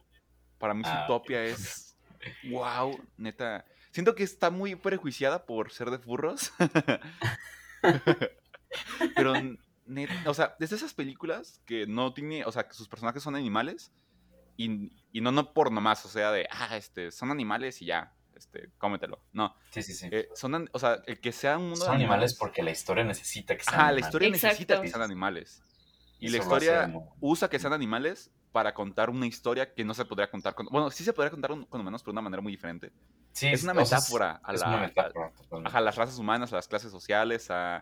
[0.57, 1.95] Para mí, Ah, Zootopia es.
[2.49, 3.65] Wow, neta.
[3.91, 6.51] Siento que está muy prejuiciada por ser de furros.
[9.15, 9.33] Pero,
[9.85, 13.35] neta, o sea, desde esas películas que no tiene, o sea, que sus personajes son
[13.35, 13.91] animales
[14.57, 18.13] y, y no, no por nomás, o sea, de, ah, este, son animales y ya,
[18.45, 19.25] este, cómetelo.
[19.31, 20.07] No, Sí, sí, sí.
[20.11, 23.03] eh, son, o sea, el que sea un mundo Son de animales porque la historia
[23.03, 24.05] necesita que sean Ajá, la animales.
[24.05, 25.63] historia necesita que sean animales.
[26.19, 30.05] Y Eso la historia usa que sean animales para contar una historia que no se
[30.05, 30.67] podría contar con...
[30.67, 32.93] Bueno, sí se podría contar con humanos, pero de una manera muy diferente.
[33.33, 35.31] Sí, es una metáfora a es la, una a- metáfora,
[35.63, 37.77] ajá, a las razas humanas, a las clases sociales, a,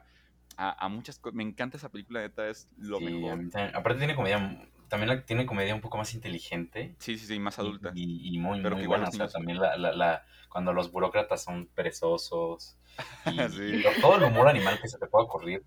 [0.58, 1.36] a, a muchas cosas.
[1.36, 3.41] Me encanta esa película, neta, es lo Sí, a mejor.
[3.74, 4.38] aparte tiene comedia,
[4.92, 6.96] también tiene comedia un poco más inteligente.
[7.00, 7.92] Sí, sí, sí, más adulta.
[7.96, 9.08] Y, y muy, Pero muy buena.
[9.08, 12.78] O sea, también la, la, la- cuando los burócratas son perezosos.
[13.26, 13.82] Y, Sí.
[13.88, 15.64] y todo el humor animal que se te pueda ocurrir.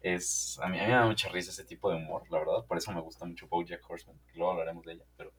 [0.00, 2.66] Es, a, mí, a mí me da mucha risa ese tipo de humor, la verdad.
[2.68, 5.04] Por eso me gusta mucho Bojack Horseman, que luego hablaremos de ella.
[5.16, 5.32] Pero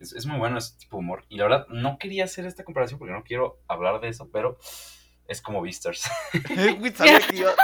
[0.00, 1.24] es, es muy bueno ese tipo de humor.
[1.28, 4.58] Y la verdad, no quería hacer esta comparación porque no quiero hablar de eso, pero
[5.30, 5.64] es como
[7.32, 7.56] iba-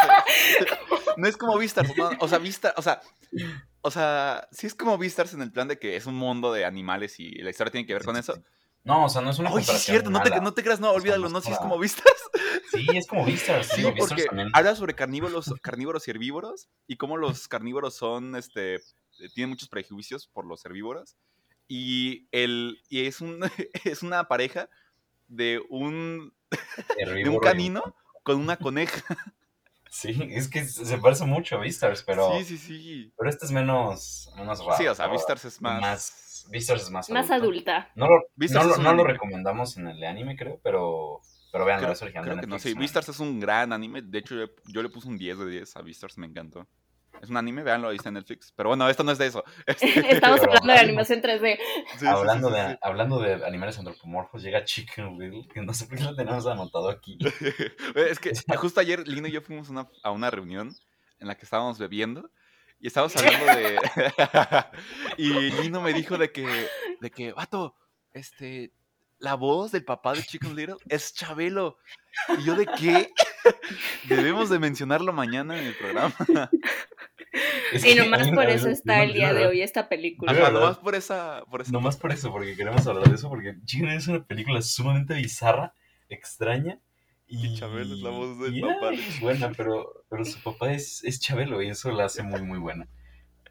[1.17, 3.01] No es como Beastars, no, o sea, Vista, o sea,
[3.81, 6.65] o sea, sí es como Beastars en el plan de que es un mundo de
[6.65, 8.41] animales y la historia tiene que ver con eso.
[8.85, 10.93] No, o sea, no es una Oye, es cierto, no te, no te creas, no,
[10.93, 12.31] olvídalo, no sí es como Beastars.
[12.71, 13.67] Sí, es como Beastars.
[13.67, 14.49] Sí, porque también.
[14.53, 18.81] habla sobre carnívoros, carnívoros y herbívoros y cómo los carnívoros son, este,
[19.35, 21.17] tienen muchos prejuicios por los herbívoros
[21.67, 23.41] y el y es un
[23.85, 24.69] es una pareja
[25.27, 26.33] de un
[26.99, 27.83] de un canino
[28.23, 29.03] con una coneja.
[29.89, 33.13] Sí, es que se parece mucho a Beastars, pero, Sí, sí, sí.
[33.17, 34.77] pero este es menos, menos raro.
[34.77, 35.13] Sí, o sea, ¿no?
[35.13, 37.71] Beastars es más, más Beastars es más Más adulto.
[37.71, 37.93] adulta.
[37.95, 41.81] No lo, no, lo- no lo recomendamos en el de anime, creo, pero, pero vean,
[41.81, 42.63] Creo, es original creo de que no, Netflix.
[42.65, 44.03] sí, es un Beastars es un gran anime.
[44.03, 46.67] De hecho, yo, yo le puse un 10 de 10 a Beastars, me encantó.
[47.23, 48.53] Es un anime, véanlo, ahí está en Netflix.
[48.57, 49.45] Pero bueno, esto no es de eso.
[49.67, 51.59] Este- Estamos Pero hablando de animación 3D.
[51.99, 55.87] Sí, hablando, sí, sí, de, hablando de animales antropomorfos, llega Chicken Little, que no sé
[55.87, 57.19] por qué lo tenemos anotado aquí.
[57.95, 60.75] Es que justo ayer Lino y yo fuimos una- a una reunión
[61.19, 62.31] en la que estábamos bebiendo
[62.79, 63.79] y estábamos hablando de...
[65.17, 65.31] y
[65.63, 66.69] Lino me dijo de que,
[67.01, 67.75] de que, vato,
[68.13, 68.73] este,
[69.19, 71.79] la voz del papá de Chicken Little es Chabelo.
[72.39, 73.11] Y yo de qué?
[74.05, 76.13] Debemos de mencionarlo mañana en el programa.
[77.73, 80.33] Es Y nomás por eso está el día de hoy esta película.
[80.33, 81.45] Ajá, nomás por esa...
[81.51, 84.25] Por esa Nomás por eso, porque queremos hablar de eso, porque Chicken Little es una
[84.25, 85.75] película sumamente bizarra,
[86.09, 86.79] extraña.
[87.29, 90.73] Y, Y Chabelo es la voz del y, papá es buena, pero, pero su papá
[90.73, 92.87] es, es Chabelo y eso la hace muy, muy buena.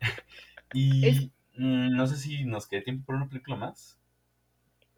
[0.73, 1.21] Y Es-
[1.57, 3.99] mm, no sé si nos queda tiempo para una película más.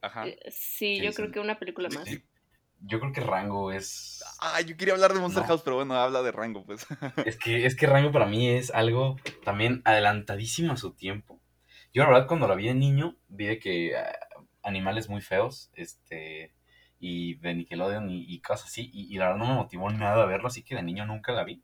[0.02, 0.28] Ajá.
[0.28, 2.08] Eh, Sí, yo creo que una película más.
[2.08, 2.24] Sí.
[2.82, 4.24] Yo creo que Rango es.
[4.40, 5.48] Ah, yo quería hablar de Monster No.
[5.48, 6.86] House, pero bueno, habla de Rango, pues.
[7.26, 11.42] Es que, es que Rango para mí es algo también adelantadísimo a su tiempo.
[11.94, 14.12] Yo la verdad cuando la vi de niño, vi de que ah,
[14.62, 16.54] animales muy feos, este,
[17.00, 20.24] y de Nickelodeon y, y cosas así, y, y la verdad no me motivó nada
[20.24, 21.63] a verlo, así que de niño nunca la vi.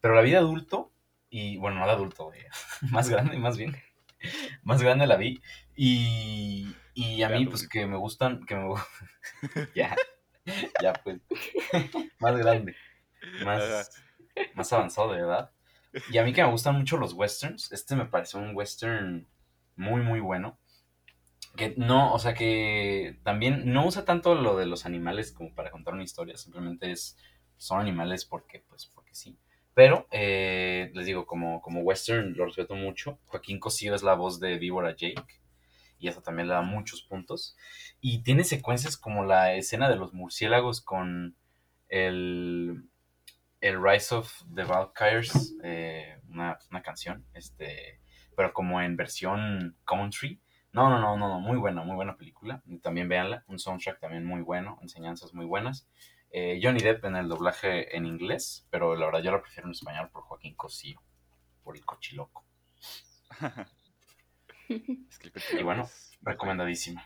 [0.00, 0.92] Pero la vi de adulto,
[1.28, 2.30] y bueno, no de adulto,
[2.90, 3.76] más grande más bien,
[4.62, 5.42] más grande la vi,
[5.76, 8.74] y, y a mí pues que me gustan, que me
[9.74, 9.96] ya,
[10.82, 11.20] ya pues,
[12.18, 12.76] más grande,
[13.44, 13.90] más,
[14.54, 15.50] más avanzado de edad.
[16.10, 19.26] Y a mí que me gustan mucho los westerns, este me pareció un western
[19.76, 20.58] muy, muy bueno.
[21.56, 25.70] Que no, o sea que también no usa tanto lo de los animales como para
[25.70, 27.18] contar una historia, simplemente es,
[27.56, 29.36] son animales porque, pues, porque sí.
[29.74, 33.18] Pero, eh, les digo, como, como western lo respeto mucho.
[33.26, 35.40] Joaquín Cosío es la voz de Víbora Jake.
[36.00, 37.56] Y eso también le da muchos puntos.
[38.00, 41.36] Y tiene secuencias como la escena de los murciélagos con
[41.88, 42.88] el,
[43.60, 48.00] el Rise of the Valkyries, eh, una, una canción, este,
[48.34, 50.40] pero como en versión country.
[50.72, 52.62] No, no, no, no, no, muy buena, muy buena película.
[52.82, 55.88] También véanla, un soundtrack también muy bueno, enseñanzas muy buenas.
[56.32, 59.72] Eh, Johnny Depp en el doblaje en inglés, pero la verdad yo la prefiero en
[59.72, 61.02] español por Joaquín Cosío,
[61.64, 62.46] por el cochiloco.
[65.10, 67.02] Es que el Y bueno, es- Recomendadísima.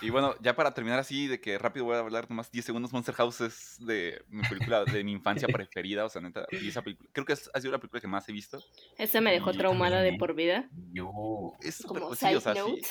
[0.00, 2.94] Y bueno, ya para terminar así, de que rápido voy a hablar nomás 10 segundos,
[2.94, 6.80] Monster House es de mi película de mi infancia preferida, o sea, neta, y esa
[6.80, 8.58] película, creo que es- ha sido la película que más he visto.
[8.96, 10.70] Ese me dejó traumada de por vida.
[10.92, 12.88] Yo, Es súper- Como pues sí, side o sea, sí, note.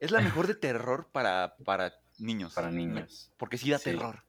[0.00, 2.54] es la mejor de terror para, para niños.
[2.54, 3.30] para niños.
[3.36, 3.90] Porque sí da Sí.
[3.90, 4.24] terror.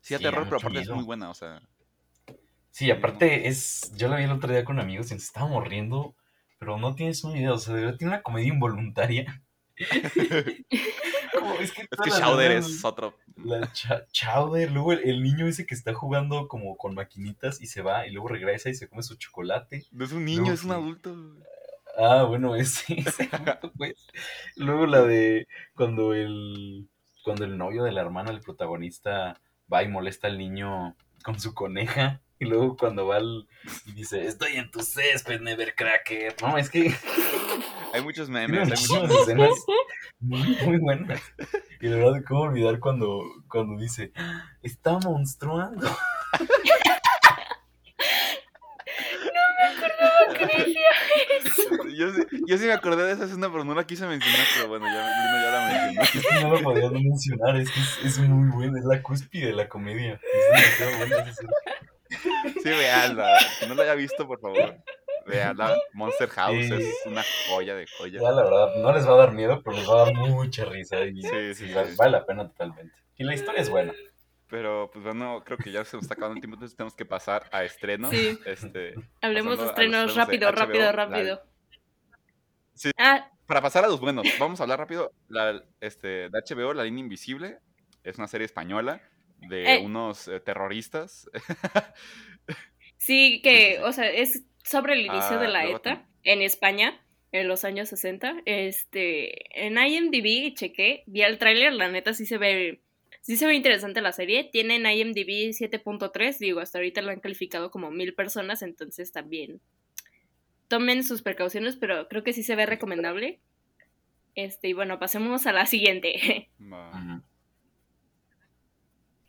[0.00, 1.60] Sí da Sí, terror, pero aparte es muy buena, o sea.
[2.70, 3.92] Sí, aparte es.
[3.94, 6.16] Yo la vi el otro día con amigos y nos estábamos riendo,
[6.58, 7.52] pero no tienes una idea.
[7.52, 9.42] O sea, de verdad tiene una comedia involuntaria.
[11.38, 13.14] Como, es que, Es que la Chowder verdad, es otro.
[13.36, 17.66] La cha- Chowder, luego el, el niño ese que está jugando como con maquinitas y
[17.66, 19.84] se va y luego regresa y se come su chocolate.
[19.90, 21.14] No es un niño, es un adulto.
[21.98, 23.94] Ah, bueno, ese, ese punto, pues.
[24.56, 26.88] Luego la de cuando el
[27.24, 29.40] cuando el novio de la hermana del protagonista
[29.72, 32.20] va y molesta al niño con su coneja.
[32.40, 33.46] Y luego cuando va al,
[33.86, 36.34] y dice, estoy en tu césped, Nevercracker.
[36.42, 36.92] No, es que
[37.92, 39.50] Hay muchos memes, hay muchos escenas
[40.20, 41.22] muy, muy buenas.
[41.80, 44.12] Y de verdad, ¿cómo olvidar cuando, cuando dice,
[44.62, 45.86] está monstruando?
[51.96, 54.68] Yo, sí- yo sí me acordé de esa escena, pero no la quise mencionar, pero
[54.68, 58.50] bueno, ya, ya la que no lo podía no mencionar, es que es, es muy
[58.50, 60.14] buena, es la cúspide de la comedia.
[60.14, 61.50] Es demasiado buena esa escena.
[62.62, 63.38] Sí, veanla.
[63.58, 64.76] Si no la haya visto, por favor,
[65.26, 65.76] veanla.
[65.92, 66.72] Monster House Sí.
[66.74, 68.20] es una joya de joya.
[68.20, 70.64] Ya, la verdad, no les va a dar miedo, pero les va a dar mucha
[70.64, 71.00] risa.
[71.04, 71.96] Y Sí, sí, vale, sí.
[71.96, 72.94] vale la pena totalmente.
[73.16, 73.92] Y la historia es buena.
[74.48, 77.04] Pero, pues bueno, creo que ya se nos está acabando el tiempo, entonces tenemos que
[77.06, 78.10] pasar a estrenos.
[78.10, 78.38] Sí.
[78.44, 81.42] Este, Hablemos de estrenos de rápido, rápido, la- rápido.
[82.74, 82.90] Sí.
[82.98, 85.12] Ah, para pasar a los buenos, vamos a hablar rápido.
[85.28, 87.58] La, este, de HBO, La Línea Invisible,
[88.02, 89.00] es una serie española
[89.48, 89.80] de Eh.
[89.84, 91.28] unos eh, terroristas.
[92.96, 97.00] sí, que, o sea, es sobre el inicio Ah, de la luego ETA en España
[97.32, 98.42] en los años 60.
[98.46, 102.80] Este, en IMDb chequé, vi el tráiler, la neta sí se ve
[103.22, 104.44] sí se ve interesante la serie.
[104.44, 109.60] Tiene en IMDb 7.3, digo, hasta ahorita lo han calificado como mil personas, entonces también
[110.68, 113.40] tomen sus precauciones, pero creo que sí se ve recomendable.
[114.34, 116.50] Este, y bueno, pasemos a la siguiente.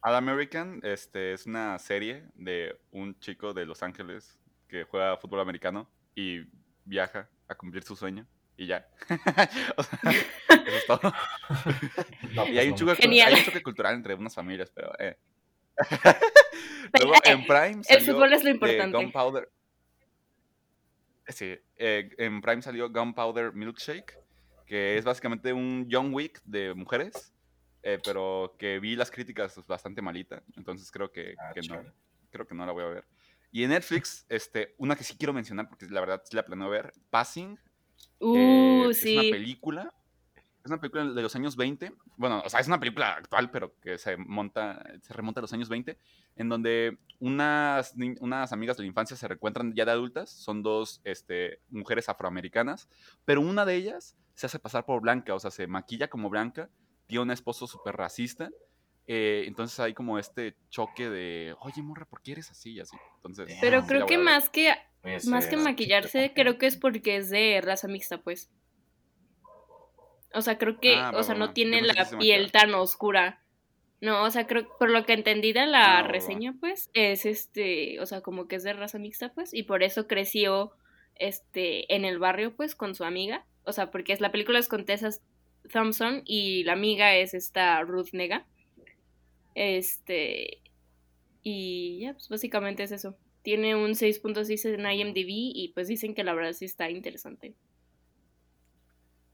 [0.06, 4.38] All American este, es una serie de un chico de Los Ángeles
[4.68, 6.41] que juega fútbol americano y
[6.84, 8.88] viaja a cumplir su sueño y ya.
[9.78, 11.00] O sea, eso es todo.
[12.36, 14.94] No, Y hay un, pues choque, hay un choque cultural entre unas familias, pero...
[15.00, 15.18] Eh.
[17.02, 18.98] Luego en Prime El salió fútbol es lo de importante.
[18.98, 19.50] Gunpowder.
[21.30, 24.20] Sí, eh, en Prime salió Gunpowder Milkshake,
[24.68, 27.34] que es básicamente un John Wick de mujeres,
[27.86, 31.82] eh, pero que vi las críticas bastante malita, entonces creo que, Ah, que no,
[32.32, 33.06] creo que no la voy a ver.
[33.52, 36.69] Y en Netflix, este, una que sí quiero mencionar, porque la verdad sí la planeo
[36.69, 37.58] ver, Passing,
[38.19, 39.32] Uh, eh, Es una sí.
[39.32, 39.93] película.
[40.63, 41.93] Es una película de los años 20.
[42.17, 45.54] Bueno, o sea, es una película actual, pero que se monta, se remonta a los
[45.54, 45.98] años 20,
[46.38, 50.32] en donde unas, unas amigas de la infancia se reencuentran ya de adultas.
[50.32, 52.89] Son dos este, mujeres afroamericanas,
[53.26, 56.69] pero una de ellas se hace pasar por blanca, o sea, se maquilla como blanca,
[57.08, 58.50] tiene un esposo súper racista.
[59.08, 62.72] eh, entonces hay como este choque de, oye, morra, ¿por qué eres así?
[62.74, 62.98] Y así.
[63.18, 66.76] Entonces, Pero sí creo que más que Oye, más que se- maquillarse, creo que es
[66.78, 68.50] porque es de raza mixta, pues.
[70.34, 71.54] O sea, creo que, Ah, va, o sea, va, no va.
[71.54, 73.41] tiene la se piel tan oscura.
[74.02, 78.06] No, o sea, creo, por lo que entendí de la reseña, pues, es este, o
[78.06, 80.74] sea, como que es de raza mixta, pues, y por eso creció,
[81.15, 83.46] este, en el barrio, pues, con su amiga.
[83.63, 85.10] O sea, porque es la película es con Tessa
[85.71, 88.45] Thompson y la amiga es esta Ruth Nega.
[89.54, 90.62] Este,
[91.43, 93.15] y ya, pues básicamente es eso.
[93.41, 97.54] Tiene un 6.6 en IMDb y pues dicen que la verdad sí está interesante.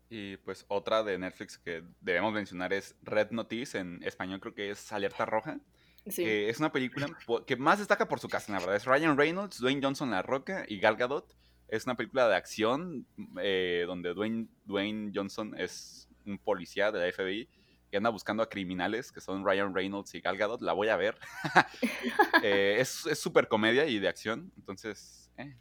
[0.09, 4.69] Y pues otra de Netflix que debemos mencionar es Red Notice, en español creo que
[4.69, 5.59] es Alerta Roja,
[6.07, 6.23] Sí.
[6.23, 7.07] que es una película
[7.45, 8.75] que más destaca por su cast, la verdad.
[8.75, 11.33] Es Ryan Reynolds, Dwayne Johnson La Roca y Gal Gadot.
[11.69, 13.05] Es una película de acción
[13.41, 17.47] eh, donde Dwayne, Dwayne Johnson es un policía de la FBI
[17.89, 20.61] que anda buscando a criminales que son Ryan Reynolds y Gal Gadot.
[20.61, 21.17] La voy a ver.
[22.43, 25.29] Eh, es es súper comedia y de acción, entonces...
[25.37, 25.55] eh,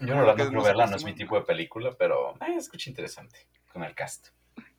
[0.00, 3.46] Yo no, la quiero verla, no es mi tipo de película, pero eh, escucha interesante
[3.70, 4.28] con el cast.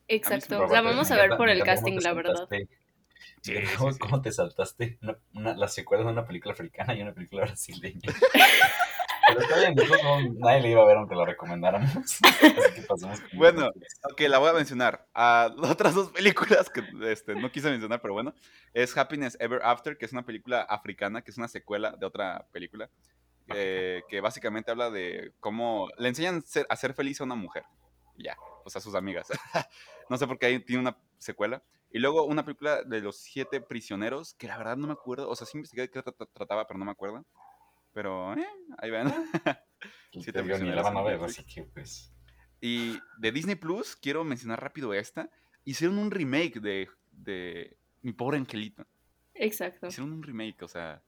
[0.07, 0.65] Exacto.
[0.67, 2.47] La vamos a ver por el casting, la verdad.
[2.49, 2.67] Sí,
[3.41, 3.99] sí, cómo, sí.
[3.99, 7.99] cómo te saltaste una, una- la secuela de una película africana y una película brasileña.
[9.33, 12.19] Pero está bien, modos, nadie le iba a ver aunque la recomendáramos.
[13.33, 13.69] Bueno.
[14.11, 15.07] Ok, la voy a mencionar.
[15.13, 18.33] Ah, otras dos películas que este, no quise mencionar, pero bueno.
[18.73, 22.45] Es Happiness Ever After, que es una película africana, que es una secuela de otra
[22.51, 22.89] película.
[23.53, 27.63] eh, que básicamente habla de cómo le enseñan ser- a ser feliz a una mujer.
[28.17, 29.27] Ya, pues a sus amigas.
[30.09, 31.61] no sé por qué ahí tiene una secuela.
[31.91, 35.29] Y luego una película de los siete prisioneros, que la verdad no me acuerdo.
[35.29, 37.23] O sea, sí investigué de qué tra- tra- trataba, pero no me acuerdo.
[37.93, 39.07] Pero, eh, ahí ven.
[40.15, 42.13] Y sí te te digo, ni la van a ver, así que pues.
[42.61, 45.29] Y de Disney Plus, quiero mencionar rápido esta.
[45.65, 48.85] Hicieron un remake de, de Mi pobre angelito.
[49.33, 49.87] Exacto.
[49.87, 51.01] Hicieron un remake, o sea.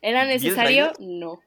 [0.00, 0.92] ¿Era ¿Vi el necesario?
[0.98, 1.40] No.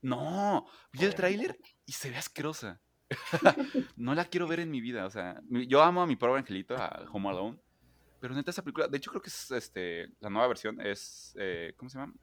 [0.00, 2.80] No, vi el tráiler y se ve asquerosa.
[3.96, 5.40] no la quiero ver en mi vida, o sea.
[5.68, 7.58] Yo amo a mi pobre angelito, a Home Alone.
[8.18, 10.08] Pero neta, esa película, de hecho, creo que es este.
[10.20, 11.34] La nueva versión es.
[11.38, 12.14] eh, ¿Cómo se llama?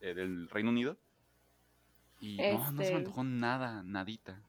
[0.00, 0.96] Eh, del Reino Unido.
[2.20, 4.40] Y no, no se me Este- antojó nada, nadita.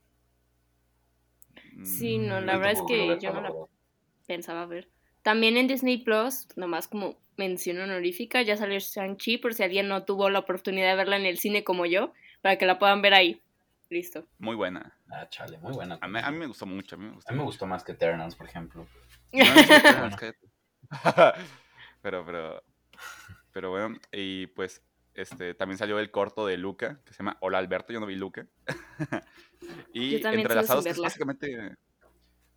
[1.83, 3.53] Sí, no, Mm, la yo verdad es que yo no la-.
[4.27, 4.89] Pensaba ver.
[5.23, 10.03] También en Disney Plus, nomás como mención honorífica, ya salió Shang-Chi por si alguien no
[10.03, 13.13] tuvo la oportunidad de verla en el cine como yo, para que la puedan ver
[13.13, 13.41] ahí.
[13.89, 14.25] Listo.
[14.37, 14.95] Muy buena.
[15.09, 15.97] Ah, chale, muy buena.
[16.01, 16.95] A mí, a mí me gustó mucho.
[16.95, 17.51] A mí me gustó, A mí me mucho.
[17.53, 18.87] gustó más que Eternals, por ejemplo.
[19.31, 20.17] No, no, no, no,
[22.01, 22.63] pero, pero,
[23.51, 24.81] pero bueno, y pues
[25.19, 28.15] este, también salió el corto de Luca, que se llama Hola Alberto, yo no vi
[28.15, 28.47] Luca.
[29.93, 31.75] y Entrelazados es básicamente...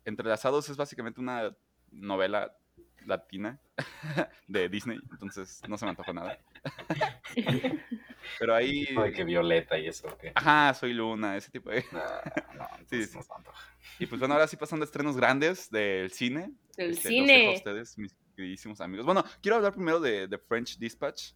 [0.05, 1.55] Entrelazados es básicamente una
[1.91, 2.55] novela
[3.05, 3.59] latina
[4.47, 6.37] de Disney, entonces no se me antojó nada.
[8.39, 8.85] Pero ahí...
[8.85, 10.31] Tipo de que Violeta y eso, ¿qué?
[10.33, 11.83] Ajá, soy Luna, ese tipo de...
[11.91, 12.99] No, no, sí.
[13.13, 13.75] no se antoja.
[13.99, 16.53] Y pues bueno, ahora sí pasando a estrenos grandes del cine.
[16.77, 17.37] El Este, los cine.
[17.39, 19.05] dejo a ustedes, mis queridísimos amigos.
[19.05, 21.33] Bueno, quiero hablar primero de The French Dispatch,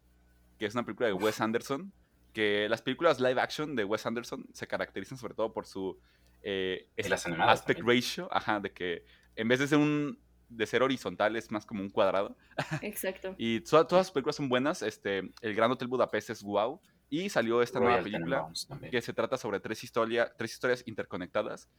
[0.58, 1.92] que es una película de Wes Anderson.
[2.34, 5.98] Que las películas live action de Wes Anderson se caracterizan sobre todo por su
[6.44, 7.98] eh, las aspect también.
[7.98, 9.04] ratio, ajá, de que
[9.36, 12.38] en vez de ser un de ser horizontal es más como un cuadrado.
[12.82, 13.36] Exacto.
[13.38, 14.82] Y to- todas sus películas son buenas.
[14.82, 16.80] Este, El Gran Hotel Budapest es wow.
[17.10, 18.48] Y salió esta nueva película
[18.92, 21.70] que se trata sobre tres, historia, tres historias interconectadas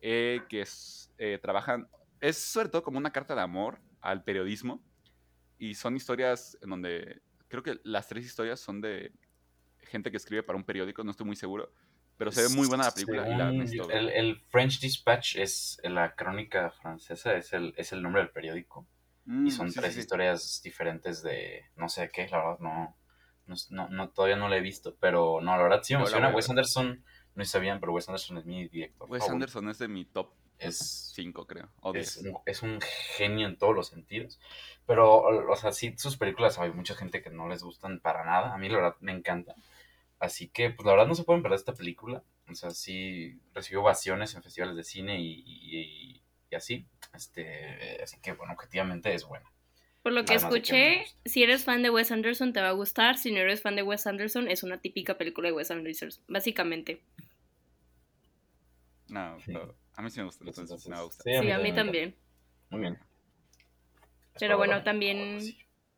[0.00, 1.88] eh, que es, eh, trabajan,
[2.20, 4.82] es sobre todo como una carta de amor al periodismo
[5.58, 7.22] y son historias en donde
[7.60, 9.12] creo que las tres historias son de
[9.78, 11.72] gente que escribe para un periódico, no estoy muy seguro,
[12.16, 16.14] pero se ve muy buena la película y la el, el French Dispatch es la
[16.14, 18.86] crónica francesa, es el, es el nombre del periódico.
[19.26, 20.00] Mm, y son sí, sí, tres sí.
[20.00, 22.96] historias diferentes de no sé qué, la verdad no,
[23.90, 26.30] no, todavía no la he visto, pero no, la verdad sí me emociona.
[26.30, 26.50] Wes.
[26.50, 29.08] Anderson, no sabían, pero Wes Anderson es mi director.
[29.08, 29.28] Wes.
[29.28, 32.16] Anderson es de mi top es, 5, creo, o es, 10.
[32.18, 32.80] un, es un
[33.16, 34.40] genio en todos los sentidos.
[34.86, 38.54] Pero, o sea, sí, sus películas hay mucha gente que no les gustan para nada.
[38.54, 39.54] A mí, la verdad, me encanta.
[40.18, 42.22] Así que, pues, la verdad, no se pueden perder esta película.
[42.50, 46.86] O sea, sí recibió ovaciones en festivales de cine y, y- y así.
[47.14, 49.50] Este, así que, bueno, objetivamente es buena.
[50.02, 51.18] Por lo que Además que escuché, gusta.
[51.24, 53.82] si eres fan de Wes Anderson te va a gustar, si no eres fan de
[53.82, 57.02] Wes Anderson es una típica película de Wes Anderson, básicamente.
[59.08, 59.52] No, Sí.
[59.52, 61.42] pero a mí sí me gusta, entonces sí me va a gustar.
[61.42, 62.14] Sí, a mí también.
[62.70, 62.98] Muy bien.
[64.38, 65.38] Pero bueno, también-.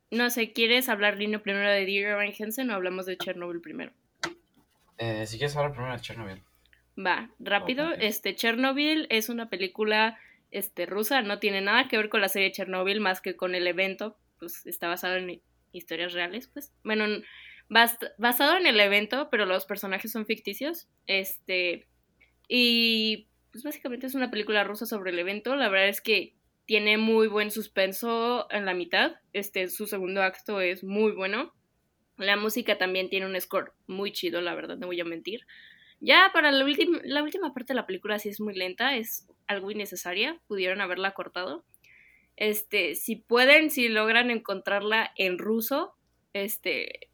[0.09, 3.91] No sé, ¿quieres hablar, Lino, primero de Dear Evan Hansen o hablamos de Chernobyl primero?
[4.97, 6.43] Eh, si quieres hablar primero de Chernobyl.
[6.97, 7.91] Va, rápido.
[7.91, 10.17] Este, Chernobyl es una película
[10.49, 13.67] este, rusa, no tiene nada que ver con la serie Chernobyl más que con el
[13.67, 15.41] evento, pues está basado en
[15.73, 16.71] historias reales, pues.
[16.83, 17.05] Bueno,
[17.69, 20.87] bast- basado en el evento, pero los personajes son ficticios.
[21.05, 21.85] Este,
[22.47, 23.26] y
[23.57, 25.55] pues básicamente es una película rusa sobre el evento.
[25.55, 29.15] La verdad es que tiene muy buen suspenso en la mitad.
[29.33, 31.55] Este, su segundo acto es muy bueno.
[32.17, 35.47] La música también tiene un score muy chido, la verdad, no voy a mentir.
[35.99, 39.27] Ya para la, última la última parte de la película sí es muy lenta, es
[39.47, 41.65] algo innecesaria, pudieron haberla cortado.
[42.35, 45.95] Este, si pueden, si logran encontrarla en ruso,
[46.33, 47.09] este,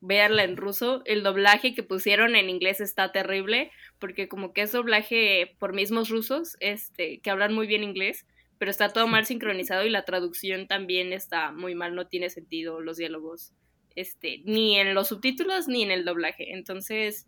[0.00, 1.00] véanla en ruso.
[1.06, 6.08] El doblaje que pusieron en inglés está terrible, porque como que es doblaje por mismos
[6.08, 8.26] rusos, este, que hablan muy bien inglés,
[8.58, 12.80] pero está todo mal sincronizado y la traducción también está muy mal, no tiene sentido
[12.80, 13.52] los diálogos,
[13.94, 16.52] este, ni en los subtítulos ni en el doblaje.
[16.54, 17.26] Entonces,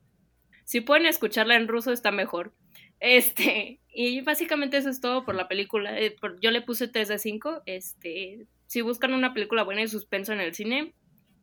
[0.64, 2.54] si pueden escucharla en ruso está mejor.
[3.00, 5.96] Este, y básicamente eso es todo por la película.
[6.00, 7.62] Eh, yo le puse 3 de 5.
[7.64, 10.94] Este, si buscan una película buena y suspenso en el cine,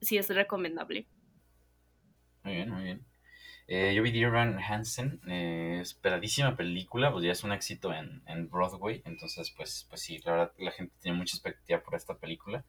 [0.02, 1.08] sí es recomendable.
[2.44, 3.06] Muy bien, muy bien.
[3.68, 8.22] Eh, yo vi Dear Evan Hansen, eh, esperadísima película, pues ya es un éxito en,
[8.28, 12.16] en Broadway, entonces pues, pues sí, la verdad la gente tiene mucha expectativa por esta
[12.18, 12.64] película.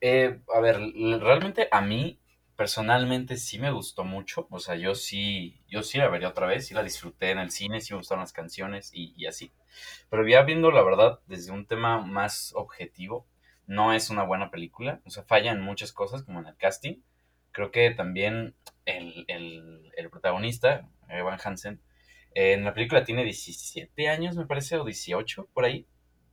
[0.00, 0.78] Eh, a ver,
[1.20, 2.20] realmente a mí
[2.56, 6.66] personalmente sí me gustó mucho, o sea, yo sí, yo sí la vería otra vez,
[6.66, 9.52] sí la disfruté en el cine, sí me gustaron las canciones y, y así.
[10.10, 13.26] Pero ya viendo la verdad desde un tema más objetivo,
[13.66, 16.96] no es una buena película, o sea, falla en muchas cosas como en el casting.
[17.52, 18.54] Creo que también
[18.86, 21.80] el, el- el protagonista, Evan Hansen,
[22.34, 25.86] eh, en la película tiene 17 años, me parece, o 18 por ahí,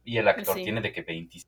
[0.03, 0.63] y el actor Sí.
[0.63, 1.39] tiene de que 20.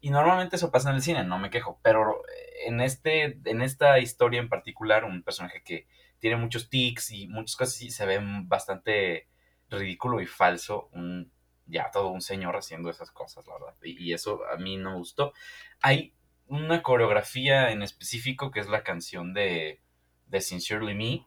[0.00, 2.22] Y normalmente eso pasa en el cine, no me quejo, pero
[2.66, 5.86] en, este, en esta historia en particular, un personaje que
[6.18, 9.28] tiene muchos tics y muchas cosas así, se ve bastante
[9.70, 11.30] ridículo y falso, un,
[11.66, 14.92] ya todo un señor haciendo esas cosas, la verdad, y, y eso a mí no
[14.92, 15.32] me gustó.
[15.80, 16.14] Hay
[16.48, 19.80] una coreografía en específico que es la canción de,
[20.26, 21.26] de Sincerely Me.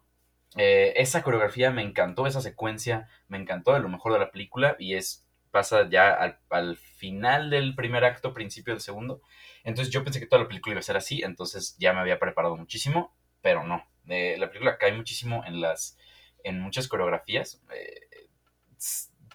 [0.58, 4.76] Eh, esa coreografía me encantó, esa secuencia me encantó, de lo mejor de la película
[4.80, 9.22] y es pasa ya al, al final del primer acto, principio del segundo.
[9.64, 12.20] Entonces yo pensé que toda la película iba a ser así, entonces ya me había
[12.20, 13.86] preparado muchísimo, pero no.
[14.08, 15.98] Eh, la película cae muchísimo en las
[16.44, 17.62] en muchas coreografías.
[17.76, 18.30] Eh,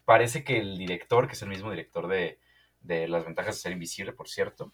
[0.05, 2.41] parece que el director, que es el mismo director de,
[2.81, 4.73] de Las ventajas de ser invisible, por cierto,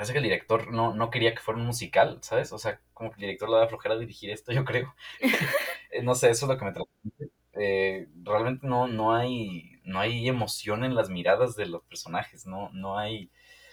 [0.00, 2.52] parece que el director no, no quería que fuera un musical, ¿sabes?
[2.52, 4.94] O sea, como que el director le da flojera dirigir esto, yo creo.
[5.92, 7.30] Eh, no sé, eso es lo que me transmite.
[7.54, 12.70] Eh, realmente no, no hay no hay emoción en las miradas de los personajes, no,
[12.72, 13.30] no hay,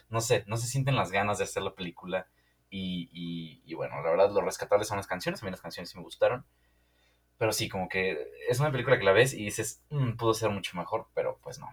[0.10, 2.28] no sé, no se sienten las ganas de hacer la película
[2.72, 5.42] y, y- y bueno, la verdad, lo rescatable son las canciones.
[5.44, 6.46] A mí las canciones sí me gustaron.
[7.40, 10.50] Pero sí, como que es una película que la ves y dices, "Mm, pudo ser
[10.52, 11.70] mucho mejor, pero pues no.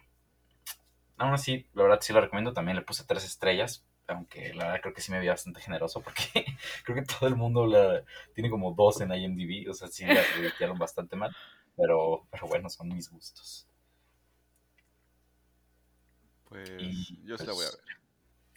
[1.17, 2.53] Aún así, la verdad sí la recomiendo.
[2.53, 6.03] También le puse tres estrellas, aunque la verdad creo que sí me vi bastante generoso
[6.03, 6.23] porque
[6.85, 9.69] creo que todo el mundo la, tiene como dos en IMDb.
[9.71, 11.35] O sea, sí la revisaron bastante mal.
[11.77, 13.67] Pero, pero bueno, son mis gustos.
[16.49, 17.81] Pues Y, yo sí la voy a pues, ver.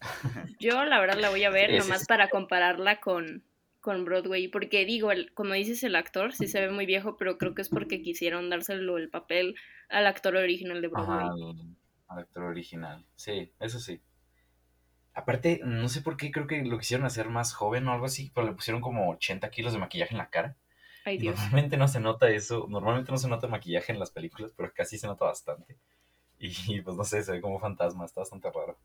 [0.60, 2.06] Yo la verdad la voy a ver Sí, sí, nomás sí.
[2.06, 3.44] para compararla con,
[3.80, 7.38] con Broadway, porque digo, el- como dices el actor, sí se ve muy viejo, pero
[7.38, 9.56] creo que es porque quisieron dárselo el papel
[9.90, 11.20] al actor original de Broadway.
[11.20, 11.78] Ajá, al,
[12.10, 13.06] al actor original.
[13.16, 14.02] Sí, eso sí.
[15.18, 18.32] Aparte, no sé por qué, creo que lo quisieron hacer más joven o algo así,
[18.36, 20.56] pero le pusieron como 80 kilos de maquillaje en la cara.
[21.06, 21.38] Ay, Y Dios.
[21.38, 25.00] Normalmente no se nota eso, normalmente no se nota maquillaje en las películas, pero sí
[25.00, 25.76] se nota bastante.
[26.38, 28.78] Y pues no sé, se ve como fantasma, está bastante raro.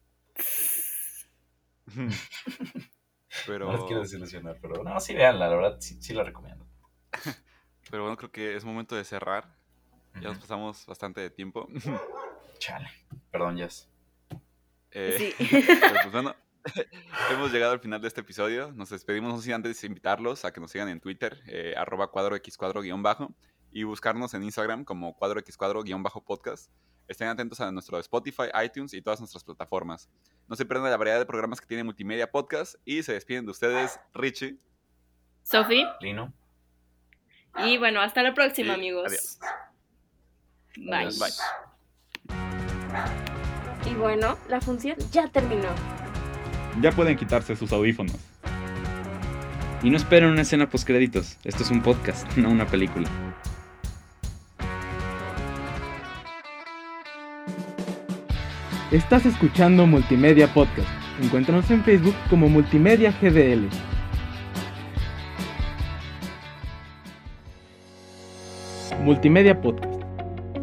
[3.46, 6.64] Pero, No les quiero desilusionar, pero no, sí veanla, la verdad, sí, sí la recomiendo.
[7.90, 9.48] pero bueno, creo que es momento de cerrar.
[10.14, 11.68] Ya nos pasamos bastante de tiempo.
[12.58, 12.88] Chale,
[13.30, 13.91] perdón, Jess.
[14.92, 15.48] Eh, Sí.
[15.80, 16.34] pues bueno,
[17.30, 18.72] hemos llegado al final de este episodio.
[18.72, 22.36] Nos despedimos, no sin antes invitarlos a que nos sigan en Twitter, eh, arroba cuadro
[22.36, 23.34] x cuadro guion bajo,
[23.72, 26.70] y buscarnos en Instagram como cuadro x cuadro guion bajo podcast.
[27.08, 30.08] Estén atentos a nuestro Spotify, iTunes y todas nuestras plataformas.
[30.48, 33.50] No se pierdan la variedad de programas que tiene Multimedia Podcast y se despiden de
[33.50, 34.56] ustedes, Richie.
[35.42, 36.32] Sofi, Lino,
[37.58, 39.08] y bueno, hasta la próxima, Y amigos.
[39.08, 39.38] adiós.
[40.76, 40.94] Bye.
[40.94, 41.18] Adiós.
[41.18, 41.32] Bye.
[43.90, 45.68] Y bueno, la función ya terminó.
[46.80, 48.16] Ya pueden quitarse sus audífonos.
[49.82, 51.36] Y no esperen una escena post créditos.
[51.44, 53.08] Esto es un podcast, no una película.
[58.92, 60.88] Estás escuchando Multimedia Podcast.
[61.20, 63.68] Encuéntranos en Facebook como Multimedia GDL.
[69.02, 69.91] Multimedia Podcast.